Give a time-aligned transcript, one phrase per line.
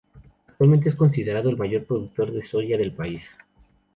[0.47, 3.29] Actualmente es considerado el mayor productor de soja del país.